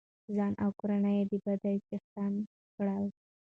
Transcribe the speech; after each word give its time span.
ځان 0.35 0.53
او 0.63 0.69
کورنۍ 0.79 1.15
يې 1.19 1.23
د 1.31 1.33
بدۍ 1.45 1.77
څښتنه 1.87 2.39
کړه. 2.75 2.97